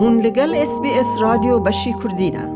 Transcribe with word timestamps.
هون 0.00 0.20
لگل 0.20 0.54
اس 0.56 0.80
بی 0.82 0.88
اس 1.00 1.06
رادیو 1.22 1.58
بشی 1.60 1.92
کردینه 2.02 2.52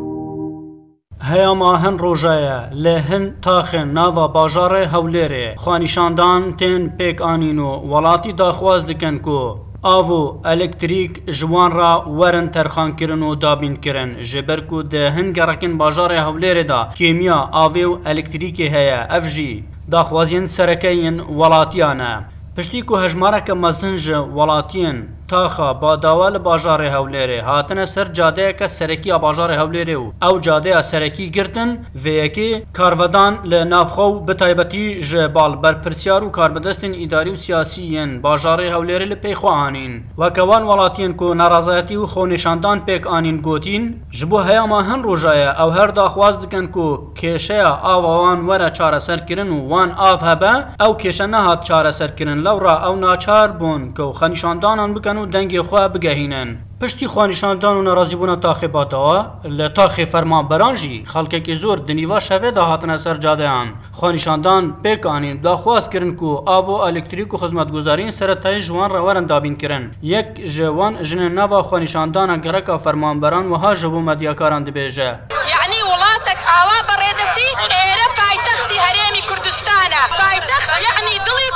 هیا 1.33 1.55
ماهن 1.55 1.99
روژه 1.99 2.71
لهن 2.75 3.35
تاخن 3.43 3.89
ناوا 3.89 4.29
باجار 4.29 4.77
هولیره 4.77 5.55
خانیشاندان 5.57 6.57
تن 6.57 6.89
پیک 6.89 7.23
آنینو 7.23 7.77
ولاتی 7.79 8.33
داخواز 8.33 8.87
دکن 8.87 9.19
کو 9.19 9.55
آوو 9.83 10.39
الکتریک 10.45 11.31
جوان 11.31 11.73
را 11.73 12.05
ورن 12.11 12.51
ترخان 12.51 12.97
کرن 12.97 13.23
و 13.23 13.35
دابین 13.35 13.77
کرن 13.77 14.23
جبر 14.23 14.61
کو 14.61 14.83
دهن 14.83 15.33
گرکن 15.33 15.79
باجار 15.79 16.13
هولیره 16.13 16.63
دا 16.63 16.89
کیمیا 16.95 17.49
آوی 17.53 17.85
و 17.85 17.99
الکتریک 18.07 18.61
هیا 18.61 19.03
افجی 19.05 19.65
داخوازین 19.91 20.47
سرکین 20.47 21.21
ولاتیانه 21.21 22.25
پشتی 22.59 22.83
کو 22.83 22.97
هجمارک 22.97 23.51
مزنج 23.51 24.09
ولاتین 24.11 25.09
تاخا 25.33 25.69
باداوال 25.83 26.35
باjarê 26.47 26.89
Hewlêrê 26.97 27.41
hatine 27.43 27.87
ser 27.87 28.13
cadeyeke 28.15 28.69
serekiya 28.69 29.23
bajarê 29.23 29.57
Hewlêrê 29.59 29.97
û 29.97 30.05
ew 30.31 30.43
cadeya 30.43 30.83
serekî 30.83 31.31
girtin 31.33 31.81
vê 32.05 32.09
yekê 32.23 32.63
karvedan 32.73 33.35
li 33.51 33.61
navxew 33.71 34.29
bi 34.29 34.37
taybetî 34.37 35.03
ji 35.03 35.35
bal 35.35 35.63
berpirsyar 35.63 36.23
û 36.23 36.31
karbidestên 36.33 36.93
îdarî 37.07 37.31
û 37.35 37.37
siyasî 37.37 37.83
yên 37.83 38.23
bajarê 38.23 38.69
Hewlêrê 38.73 39.11
li 39.11 39.15
pêxwa 39.15 39.51
anîn. 39.69 40.03
Weke 40.17 40.41
wan 40.41 40.63
welatiyên 40.71 41.17
ku 41.17 41.39
nerazayetî 41.39 41.95
û 41.99 42.05
xonêşandan 42.15 42.79
pêk 42.89 43.03
anîn 43.09 43.43
gotîn 43.43 44.03
ji 44.11 44.31
bo 44.31 44.45
heyama 44.45 44.87
hin 44.89 45.05
rojaye 45.05 45.49
ew 45.59 45.71
her 45.81 45.97
daxwaz 45.97 46.43
dikin 46.43 46.67
ku 46.69 47.15
kêşeya 47.17 47.67
ava 47.83 48.15
wan 48.23 48.39
were 48.47 48.75
çareser 48.75 49.27
kirin 49.27 49.47
û 49.57 49.61
wan 49.69 49.91
av 49.99 50.19
hebe 50.21 50.53
ew 50.81 50.93
kêşe 51.03 51.31
nehat 51.31 51.65
çareser 51.65 52.17
kirin 52.17 52.45
lewra 52.45 52.75
ew 52.87 53.01
naçar 53.01 53.51
bûn 53.61 53.95
ku 53.97 54.13
xenîşandanan 54.19 54.97
bikin 54.97 55.22
و 55.23 55.27
دەنگی 55.27 55.61
خوا 55.61 55.89
بگەهینن 55.89 56.49
پشتی 56.81 57.07
خوانیشاندان 57.07 57.75
و 57.77 57.83
ناڕازیبووە 57.89 58.37
تاخێباتەوە 58.45 59.19
لە 59.59 59.67
تاخێ 59.77 60.05
فەرمانبەرانژی 60.13 60.97
خەڵکێکی 61.13 61.55
زۆر 61.63 61.79
دنیوا 61.89 62.19
شەوێ 62.29 62.51
داهاتنە 62.59 62.97
سەر 63.05 63.17
جادەیان 63.25 63.69
خوانیشاندان 63.99 64.65
پێکانین 64.85 65.37
داخوازکردن 65.45 66.13
و 66.29 66.43
ئاو 66.49 66.69
ئەلکتریک 66.87 67.35
و 67.35 67.39
خزمەتگوزارین 67.43 68.11
سەرەتای 68.19 68.59
ژوان 68.67 68.91
ڕەوەرن 68.95 69.27
دابینکردن 69.31 69.85
یەک 70.15 70.29
ژێوان 70.55 70.93
ژنە 71.11 71.29
ناوا 71.39 71.61
خوانیشاندانە 71.69 72.37
گەڕەکە 72.45 72.75
فەرمانبەران 72.85 73.47
وها 73.53 73.75
ژەبوو 73.81 74.07
مەدیاکاران 74.09 74.63
دەبێژە 74.69 75.11
یعنی 75.53 75.79
وڵاتێک 75.91 76.41
ئاوا 76.53 76.79
بەڕێدەسی 76.89 77.49
ئێرە 77.75 78.09
پایتەختی 78.19 78.79
هەرێمی 78.87 79.23
کوردستانە 79.29 80.03
پایتەخت 80.21 80.71
یعنی 80.87 81.15
دڵی 81.27 81.51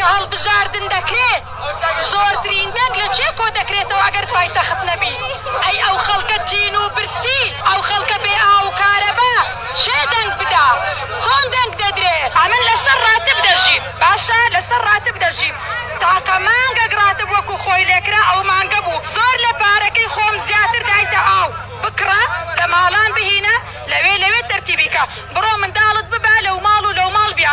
کە 0.00 0.06
هەڵبژاردن 0.16 0.86
دەکرێت 0.96 1.40
زۆرترین 2.10 2.68
دەنگ 2.76 2.94
لە 3.02 3.08
چێ 3.16 3.28
کۆ 3.38 3.46
دەکرێتەوە 3.58 4.02
ئەگەر 4.06 4.26
پایتەخت 4.34 4.78
نەبی 4.90 5.14
ئەی 5.64 5.76
ئەو 5.84 5.96
خەڵکە 6.06 6.38
تین 6.50 6.74
و 6.80 6.84
برسی 6.96 7.42
ئەو 7.68 7.80
خەڵکە 7.88 8.16
بێ 8.24 8.34
ئاوکارە 8.46 9.12
بە 9.20 9.32
چێ 9.82 9.98
دەنگ 10.12 10.30
بدا 10.40 10.66
چۆن 11.22 11.44
دەنگ 11.54 11.72
دەدرێت 11.82 12.30
ئەمن 12.40 12.62
لەسەر 12.68 12.98
ڕاتب 13.06 13.38
دەژیم 13.46 13.82
باشە 14.02 14.40
لەسەر 14.54 14.80
ڕاتب 14.88 15.16
دەژیم 15.24 15.56
تاکە 16.02 16.36
مانگە 16.46 16.86
گراتب 16.92 17.28
وەکو 17.36 17.54
خۆی 17.62 17.86
لێکرا 17.90 18.22
ئەو 18.30 18.40
مانگە 18.52 18.80
بوو 18.86 18.98
زۆر 19.16 19.36
لە 19.44 19.52
پارەکەی 19.60 20.12
خۆم 20.14 20.34
زیاتر 20.46 20.82
دایتە 20.90 21.20
ئاو 21.28 21.46
بکڕە 21.82 22.22
دەماڵان 22.58 23.10
بهینە 23.16 23.56
لەوێ 23.92 24.14
لەوێ 24.22 24.40
تەرتیبیکە 24.50 25.02
بڕۆ 25.34 25.52
من 25.62 25.70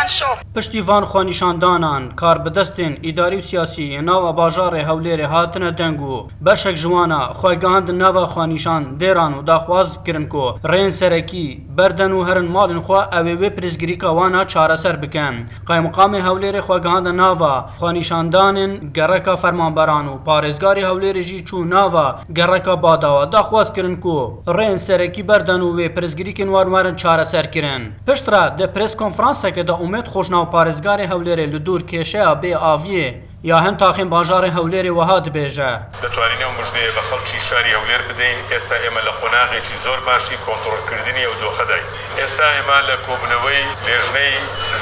شو 0.08 0.24
پشتیوان 0.54 1.04
خانیشاندانان 1.04 2.12
کار 2.16 2.38
بدستین 2.38 2.98
اداری 3.04 3.36
و 3.36 3.40
سیاسی 3.40 3.96
ناو 3.98 4.32
باجار 4.32 4.76
هولیر 4.76 5.22
هاتن 5.22 5.70
دنگو 5.70 6.28
بشک 6.46 6.70
جوانا 6.74 7.18
خویگاند 7.32 7.90
ناو 7.90 8.26
خانیشان 8.26 8.94
دیران 8.96 9.34
و 9.34 9.42
داخواز 9.42 10.04
کرن 10.04 10.26
کو 10.26 10.52
رین 10.64 10.90
سرکی 10.90 11.66
بردن 11.76 12.12
و 12.12 12.22
هرن 12.22 12.44
مالن 12.44 12.80
خوا 12.80 13.04
اویوی 13.12 13.50
پرزگری 13.50 13.96
کوانا 13.96 14.44
چاره 14.44 14.76
سر 14.76 14.96
بکن 14.96 15.46
قیمقام 15.66 16.14
هولیر 16.14 16.60
خویگاند 16.60 17.08
ناو 17.08 17.38
خانیشاندانن 17.78 18.76
گرکا 18.94 19.36
فرمانبران 19.36 20.08
و 20.08 20.16
پارزگاری 20.18 20.82
هولیر 20.82 21.22
جی 21.22 21.40
چو 21.40 21.64
ناو 21.64 21.92
گرکا 22.36 22.76
باداوا 22.76 23.24
داخواز 23.24 23.72
کرن 23.72 23.96
کو 23.96 24.30
رین 24.48 24.76
سرکی 24.76 25.22
بردن 25.22 25.60
و 25.60 25.76
وی 25.76 25.88
پرزگری 25.88 26.32
کن 26.34 26.48
وارمارن 26.48 26.96
چاره 26.96 27.24
سر 27.24 27.46
کرن 27.46 27.90
پشترا 28.06 28.48
ده 28.48 28.66
پرس 28.66 28.96
کنفرانسا 28.96 29.50
که 29.50 29.62
ده 29.62 29.97
حکوومەت 29.98 30.14
خۆشناو 30.14 30.46
پارێزگاری 30.54 31.08
هەولێرێ 31.12 31.46
لە 31.54 31.58
دوور 31.66 31.82
کێشەیە 31.90 32.34
بێ 32.42 32.52
ئاویە 32.64 33.08
یا 33.50 33.56
هەم 33.64 33.76
تاقیم 33.82 34.08
باژارە 34.14 34.50
هەولێری 34.58 34.90
وەها 34.98 35.18
دبێژە 35.26 35.72
دەتوانین 36.02 36.40
ئەو 36.44 36.52
مژدەیە 36.58 36.92
بە 36.96 37.02
خەڵکی 37.08 37.38
شاری 37.48 37.74
هەولێر 37.76 38.02
بدەین 38.08 38.38
ئێستا 38.52 38.76
ئێمە 38.84 39.00
لە 39.08 39.12
قۆناغێکی 39.20 39.76
زۆر 39.84 40.00
باشی 40.08 40.36
کۆنتۆڕکردنی 40.44 41.24
ئەو 41.28 41.34
دۆخەدای 41.42 41.82
ئێستا 42.20 42.48
ئێمە 42.56 42.78
لە 42.88 42.96
کۆبنەوەی 43.06 43.64
لێژنەی 43.86 44.34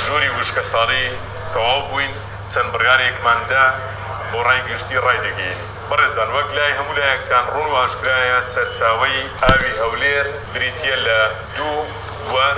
ژووری 0.05 0.31
وشکە 0.37 0.63
ساڵی 0.73 1.07
تەواو 1.53 1.81
بووین 1.89 2.13
چەند 2.53 2.69
بڕیارێکماندا 2.75 3.65
بۆ 4.31 4.39
ڕایگەشتی 4.49 4.99
ڕایدەگەین 5.07 5.59
بەڕێزان 5.89 6.29
وەک 6.37 6.49
لای 6.57 6.73
هەموو 6.79 6.97
لایەکان 6.99 7.45
ڕوون 7.53 7.69
و 7.75 7.79
ئاشکرایە 7.81 8.39
سەرچاوی 8.53 9.17
ئاوی 9.45 9.73
هەولێر 9.83 10.27
بریتە 10.53 10.95
لە 11.07 11.21
دوو 11.57 11.81
وەر 12.35 12.57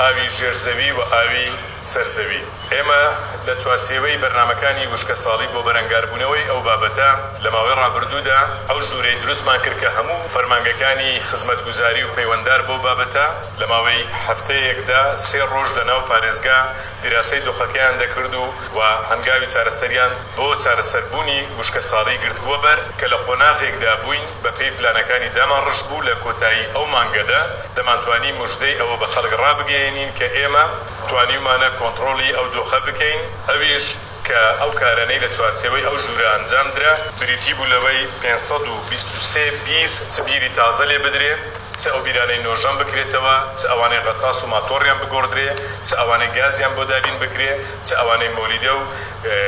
ئاوی 0.00 0.26
ژێرزەوی 0.36 0.90
و 0.96 1.00
ئاوی 1.12 1.48
سەرزەوی 1.94 2.40
ئێمە 2.74 3.02
لە 3.46 3.54
چوارچێوەی 3.62 4.20
بەرنمەکانی 4.22 4.86
وشکە 4.92 5.16
ساڵی 5.24 5.48
بۆ 5.54 5.60
بەرەنگاربوونەوەی 5.66 6.48
ئەو 6.50 6.60
بابەتە 6.68 7.10
لە 7.44 7.48
ماوەی 7.54 7.76
ڕابردوودا 7.82 8.40
ئەو 8.68 8.78
ژوورەی 8.88 9.16
دروستمان 9.22 9.58
کرد 9.64 9.78
کە 9.82 9.88
هەموو 9.96 10.20
فەرمانگەکانی 10.34 11.10
خزمەت 11.28 11.60
گوزاری 11.66 12.02
و 12.04 12.12
پەیوەنددار 12.16 12.60
بۆ 12.68 12.74
بابەتە 12.86 13.26
لە 13.60 13.66
ماوەی 13.72 14.00
هەفتەیەکدا 14.26 15.02
سێ 15.28 15.40
ڕۆژ 15.52 15.68
لەناو 15.78 16.00
پارێزگا 16.10 16.58
دیراسی 17.02 17.40
دۆخەکەیان 17.46 17.94
دەکرد 18.02 18.34
و 18.42 18.44
و 18.76 18.80
هەنگاوی 19.10 19.48
چارەسەریان 19.54 20.12
بۆ 20.36 20.46
چارەسەربوونی 20.64 21.40
وشکە 21.58 21.82
ساڵی 21.90 22.16
گرتووە 22.24 22.58
بەر 22.64 22.78
کە 22.98 23.06
لە 23.12 23.18
خۆناغێکدا 23.24 23.92
بووین 24.02 24.26
بە 24.42 24.50
پێی 24.58 24.70
پلانەکانی 24.76 25.28
دامان 25.36 25.62
ڕژ 25.68 25.80
بوو 25.88 26.06
لە 26.08 26.14
کۆتایی 26.24 26.70
ئەو 26.74 26.84
مانگەدا 26.94 27.42
دەمانتوانی 27.76 28.32
مژدەی 28.40 28.78
ئەوە 28.80 28.96
بە 29.02 29.06
خەڵک 29.14 29.32
ڕابگەێنین 29.42 30.10
کە 30.18 30.26
ئێمە 30.38 30.64
توانیمانە 31.10 31.68
کۆنتترۆلی 31.78 32.28
ئەو 32.36 32.46
دۆخە 32.56 32.78
بکەین 32.86 33.20
ئەویش 33.50 33.86
کە 34.26 34.40
ئەو 34.60 34.70
کارانەی 34.80 35.22
لە 35.24 35.28
چوارچەوەی 35.34 35.86
ئەو 35.86 35.96
ژوورە 36.04 36.26
ئەنجامدرا 36.34 36.94
بریتی 37.20 37.52
بوو 37.56 37.70
لەوەی 37.72 38.00
523 38.22 39.52
بیر 39.66 39.90
چبیری 40.14 40.50
تازە 40.58 40.84
لێ 40.90 40.98
بدرێ 41.06 41.32
چه 41.80 41.88
ئەو 41.92 42.00
بیرانەی 42.06 42.42
نۆژان 42.46 42.76
بکرێتەوە 42.80 43.36
چ 43.58 43.60
ئەوانەی 43.70 44.00
غەتاس 44.06 44.38
و 44.44 44.50
ماتۆریان 44.54 44.98
بگۆدرێ 45.02 45.50
چ 45.86 45.90
ئەوانەی 46.00 46.30
گازیان 46.38 46.72
بۆ 46.78 46.82
دابین 46.92 47.16
بکرێ 47.22 47.52
چ 47.86 47.88
ئەوانەی 47.98 48.32
مۆلیدە 48.38 48.72
و 48.78 48.82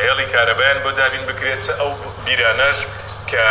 هێڵی 0.07 0.27
کارەبیان 0.35 0.79
بۆ 0.85 0.91
دابین 1.01 1.25
بکرێت 1.29 1.61
چ 1.67 1.69
ئەو 1.79 1.91
بیرانەش 2.27 2.77
کە 3.31 3.47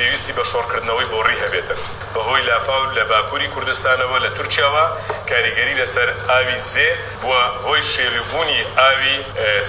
پێویستی 0.00 0.32
بە 0.38 0.44
شۆڕکردنەوەی 0.50 1.06
بۆڕی 1.12 1.36
هەبێتن 1.44 1.80
بەهۆی 2.14 2.42
لافااو 2.48 2.84
لە 2.96 3.04
باکووری 3.10 3.48
کوردستانەوە 3.54 4.16
لە 4.24 4.30
تورکیاوە 4.36 4.84
کاریگەری 5.30 5.74
لەسەر 5.80 6.08
ئاوی 6.30 6.58
زێ 6.72 6.90
بووە 7.22 7.42
هۆی 7.66 7.82
شێلوبوونی 7.92 8.60
ئاوی 8.80 9.14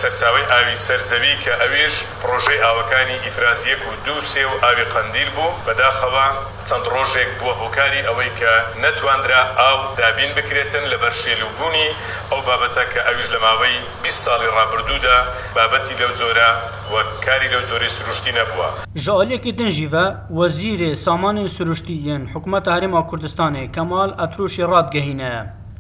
سەرچاوی 0.02 0.44
ئاوی 0.52 0.76
سەرزەوی 0.86 1.36
کە 1.44 1.54
ئەوێش 1.62 1.94
پرۆژەی 2.22 2.60
ئاوەکانی 2.66 3.18
ئیفرازیەک 3.26 3.82
و 3.88 3.92
دوو 4.06 4.22
سێ 4.32 4.44
و 4.52 4.56
ئاوی 4.64 4.86
قندیل 4.96 5.30
بوو 5.36 5.52
بەداخەوە 5.66 6.28
چەند 6.70 6.86
ڕۆژێک 6.96 7.30
بووە 7.40 7.54
هۆکاری 7.62 8.02
ئەوەی 8.08 8.32
کە 8.40 8.54
نەتواندرا 8.84 9.42
ئاو 9.62 9.78
دابین 10.02 10.32
بکرێتن 10.38 10.84
لەبەر 10.92 11.14
شێلوبوونی 11.22 11.90
ئەو 12.32 12.40
بابەتە 12.48 12.84
کە 12.92 13.00
ئەویش 13.08 13.28
لە 13.34 13.40
ماوەی 13.46 13.78
20 14.04 14.26
ساڵی 14.26 14.50
ڕابردوودا 14.58 15.18
بابەتی 15.56 15.96
لەو 16.02 16.12
جۆرە 16.20 16.50
وە 16.94 17.02
کاری 17.26 17.48
لەو 17.54 17.62
جۆرەی 17.70 17.92
سروشتی 17.98 18.32
نەبووە 18.40 18.68
ژۆلێکی 19.06 19.52
دنجیڤە 19.60 20.17
وزیر 20.32 20.96
سامان 20.96 21.48
سرشتی 21.48 22.16
حکمت 22.36 22.68
عرم 22.68 23.02
کردستان 23.12 23.56
کمال 23.74 24.10
اتروش 24.20 24.60
ارات 24.60 24.94
گہین 24.96 25.22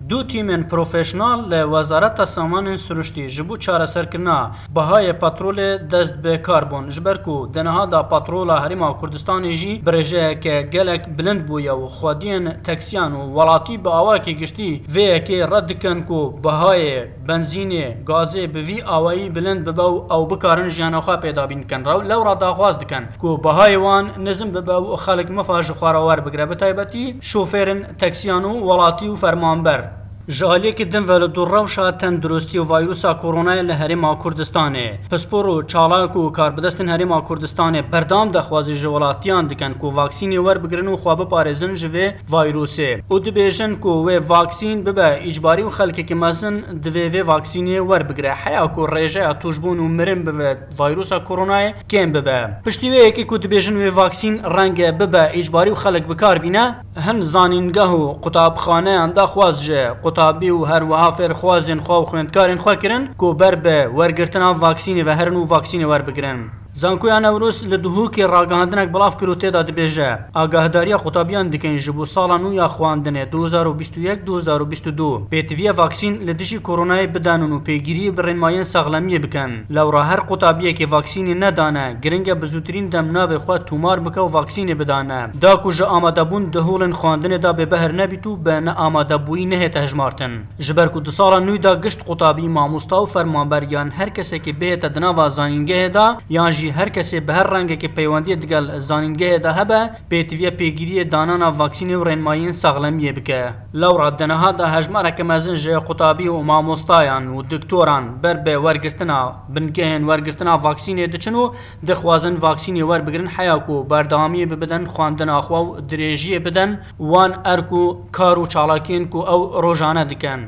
دو 0.09 0.23
تیمên 0.23 0.67
profesyonal 0.71 1.51
li 1.51 1.55
Wezareta 1.63 2.25
Samanên 2.25 2.75
Siruştî 2.75 3.27
ji 3.29 3.49
bo 3.49 3.57
çareserkirina 3.59 4.51
bihayê 4.75 5.19
patrolê 5.19 5.91
dest 5.91 6.23
bi 6.23 6.41
kar 6.43 6.63
bûn 6.71 6.89
ji 6.89 7.05
ber 7.05 7.23
ku 7.23 7.51
deniha 7.53 7.91
da 7.91 8.09
patrola 8.09 8.65
Herêma 8.65 8.87
Kurdistanê 8.99 9.51
jî 9.51 9.81
birêjeyeke 9.85 10.69
gelek 10.69 11.17
bilind 11.19 11.49
bûye 11.49 11.71
û 11.71 11.85
xwediyên 11.89 12.63
teksiyan 12.63 13.11
û 13.11 13.27
welatî 13.33 13.83
bi 13.83 13.87
awakê 13.87 14.31
giştî 14.31 14.83
vê 14.95 15.01
yekê 15.17 15.51
red 15.51 15.69
dikin 15.69 16.01
ku 16.03 16.37
bihayê 16.43 17.07
benzînê 17.27 18.03
gazê 18.03 18.53
bi 18.55 18.59
vî 18.67 18.83
awayî 18.87 19.35
bilind 19.35 19.61
bibe 19.67 19.81
û 19.81 20.21
ew 20.23 20.35
bikarin 20.35 20.69
jiyana 20.69 20.97
xwe 20.97 21.11
pêdabîn 21.13 21.63
dikin 21.63 21.85
rew 21.85 22.09
lewra 22.09 22.41
daxwaz 22.41 22.79
dikin 22.81 23.05
ku 23.19 23.41
bihayê 23.43 23.73
wan 23.75 24.09
nizm 24.25 24.47
bibe 24.49 24.71
û 24.71 24.97
xelek 25.05 25.29
mifa 25.29 25.63
ji 25.63 25.71
xwarewer 25.73 26.25
bigire 26.25 26.49
bi 26.49 26.57
taybetî 26.57 27.17
şofêrên 27.21 27.97
teksiyan 27.97 28.43
û 28.43 28.53
welatî 28.59 29.05
û 29.05 29.15
fermanber 29.15 29.96
جهالی 30.29 30.73
که 30.73 30.85
دن 30.85 31.05
ول 31.05 31.27
دو 31.27 31.45
روشا 31.45 31.91
تندرستی 31.91 32.57
و 32.57 32.63
وایروسا 32.63 33.13
کرونا 33.13 33.53
له 33.61 33.73
هریما 33.73 34.15
کوردستانه 34.15 34.99
پسپورو 35.11 35.63
چالاک 35.63 36.15
و 36.15 36.29
کاربدستن 36.29 36.89
هریما 36.89 37.21
کوردستانه 37.21 37.81
بردام 37.81 38.31
د 38.31 38.37
خوازی 38.39 38.75
جولاتیان 38.75 39.47
دکن 39.47 39.73
کو 39.73 39.91
واکسین 39.91 40.37
ور 40.37 40.57
بگرن 40.57 40.87
و 40.87 40.97
خوابه 40.97 41.25
پارزن 41.25 41.73
جوی 41.73 42.11
وایروسه 42.29 43.03
او 43.07 43.19
د 43.19 43.27
بیژن 43.29 43.75
کو 43.75 43.89
و 43.89 44.19
واکسین 44.27 44.83
به 44.83 45.27
اجباری 45.27 45.61
و 45.63 45.69
خلک 45.69 46.01
کی 46.01 46.13
مزن 46.13 46.57
د 46.57 46.87
وی 46.87 47.07
وی 47.09 47.21
واکسین 47.21 47.79
ور 47.79 48.03
بگره 48.03 48.31
حیا 48.31 48.67
کو 48.67 48.87
رژه 48.87 49.33
توجبون 49.33 49.79
و 49.79 49.87
مرن 49.87 50.23
به 50.23 50.57
وایروسا 50.77 51.19
کرونا 51.19 51.71
کم 51.71 52.11
به 52.11 52.47
پشتی 52.65 52.89
وی 52.89 53.11
کی 53.11 53.23
کو 53.23 53.37
د 53.37 53.45
بیژن 53.45 53.77
و 53.89 53.93
واکسین 53.95 54.43
رنگ 54.45 54.93
به 54.97 55.29
اجباری 55.33 55.69
و 55.69 55.75
خلک 55.75 56.07
بکار 56.07 56.37
بینه 56.37 56.75
هن 56.97 57.21
زانینگه 57.21 57.81
و 57.85 58.13
قطابخانه 58.13 58.89
انده 58.89 59.21
خوازجه 59.25 59.89
تابی 60.17 60.49
و 60.49 60.59
هەروەها 60.71 61.09
فێرخوازن 61.17 61.79
خوا 61.85 61.97
و 62.01 62.07
خوێندکارین 62.09 62.59
خواکردن 62.63 63.03
کۆبەر 63.21 63.55
بە 63.65 63.77
وەرگرتنا 63.97 64.49
ڤاکسینی 64.61 65.03
بە 65.07 65.13
هەرن 65.19 65.35
و 65.37 65.47
ڤاکسینی 65.51 65.89
وەربگرن. 65.91 66.39
زانکویان 66.81 67.25
ئەوروس 67.25 67.59
لە 67.69 67.75
دوهوکی 67.83 68.23
ڕاگەاندنێک 68.31 68.89
بڵاف 68.93 69.15
کرد 69.19 69.29
و 69.29 69.35
تێدا 69.41 69.61
دەبێژە 69.69 70.09
ئاگاهداریە 70.37 70.97
قوتابیان 71.03 71.47
دکەین 71.53 71.77
ژ 71.83 71.87
بۆ 71.97 72.05
ساڵان 72.15 72.41
و 72.47 72.53
یا 72.53 72.67
خواندنێ 72.67 73.23
2022 73.31 75.27
پێتویە 75.31 75.71
ڤاکسین 75.79 76.13
لە 76.27 76.33
دژی 76.39 76.59
کۆرۆنای 76.59 77.07
بدانن 77.07 77.51
و 77.53 77.59
پێگیری 77.65 78.11
بڕێنمایە 78.17 78.63
ساغلەمیە 78.73 79.19
بکەن 79.25 79.51
لەورا 79.75 80.03
هەر 80.09 80.19
قوتابیەکی 80.29 80.85
ڤاکسینی 80.91 81.35
نەدانە 81.43 81.85
گرنگە 82.03 82.33
بزووترین 82.41 82.89
دەم 82.93 83.07
ناوێ 83.17 83.37
خوا 83.43 83.57
تومار 83.57 83.97
بکە 84.05 84.17
و 84.25 84.29
ڤاکسینێ 84.35 84.75
بدانە 84.81 85.19
داکو 85.43 85.71
ژە 85.77 85.81
ئامادەبوون 85.89 86.43
دەهۆڵن 86.53 86.93
خواندنێدا 86.99 87.51
بێ 87.57 87.65
بەهر 87.73 87.91
نەبیت 87.99 88.25
و 88.27 88.37
بە 88.45 88.55
نە 88.67 88.71
ئامادەبووی 88.81 89.49
نەهێتە 89.51 89.79
هەژمارتن 89.85 90.33
ژبەر 90.65 90.87
و 90.95 90.99
دو 91.05 91.11
ساڵە 91.17 91.39
نویدا 91.47 91.73
گشت 91.83 91.99
قوتابی 92.07 92.47
مامۆستا 92.55 92.97
و 93.01 93.07
فەرمانبەریان 93.13 93.89
هەر 93.99 94.09
کەسێکی 94.17 94.53
بێتە 94.59 94.87
دناوا 94.95 95.25
زانینگەهێدا 95.37 96.05
یان 96.35 96.51
jî 96.67 96.73
her 96.77 96.87
kesê 96.87 97.27
bi 97.27 97.31
her 97.31 97.47
rengekê 97.47 97.89
peywendiyê 97.95 98.41
digel 98.41 98.65
zanîngehê 98.81 99.43
de 99.43 99.51
hebe 99.53 99.79
pêtiviya 100.11 100.51
pêgiriyê 100.59 101.11
danana 101.11 101.47
vaksînê 101.59 101.95
û 101.95 102.03
rênmayiyên 102.09 102.53
saxlemiyê 102.61 103.15
bike. 103.15 103.49
Lewra 103.75 104.19
deneha 104.19 104.57
da 104.57 104.75
hejmareke 104.75 105.23
mezin 105.23 105.55
ji 105.55 105.71
qutabî 105.87 106.25
û 106.27 106.43
mamostayan 106.43 107.23
û 107.23 107.49
diktoran 107.49 108.03
berbê 108.23 108.53
wergirtina 108.55 109.35
bingehên 109.55 109.99
wergirtina 110.01 110.53
vaksînê 110.63 111.11
diçin 111.11 111.33
û 111.33 111.53
dixwazin 111.87 112.39
vaksînê 112.41 112.79
werbigirin 112.83 113.27
heya 113.37 113.65
ku 113.65 113.87
berdamiyê 113.89 114.51
bibidin 114.51 114.85
xwandina 114.85 115.39
xwe 115.39 115.53
û 115.55 115.89
dirêjiyê 115.89 116.45
bidin 116.45 116.79
wan 116.97 117.33
erk 117.45 117.71
û 117.71 117.97
kar 118.11 118.37
û 118.37 118.49
çalakiyên 118.49 119.09
ku 119.09 119.19
ew 119.23 119.61
rojane 119.63 120.09
dikin. 120.09 120.41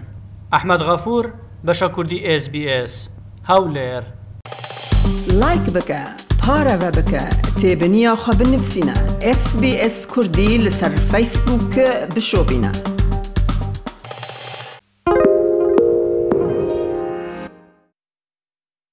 Ahmed 0.52 0.80
Gafur, 0.82 1.26
Beşa 1.64 1.92
Kurdî 1.92 2.18
SBS, 2.42 3.08
Hewlêr. 3.48 4.04
لايك 5.40 5.62
بکە 5.74 6.02
پارەوە 6.42 6.90
بکە 6.98 7.24
اس 9.32 9.42
بي 9.62 9.74
اس 9.88 10.08
كردي 10.14 10.58
لسر 10.58 10.96
فيسبوك 10.96 11.80
بشوبنا 12.16 12.99